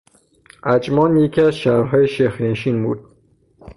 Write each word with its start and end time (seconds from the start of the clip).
عجمان 0.63 1.17
یکی 1.17 1.41
از 1.41 1.55
شهرهای 1.55 2.07
شیخ 2.07 2.41
نشین 2.41 2.83
بود. 2.83 2.99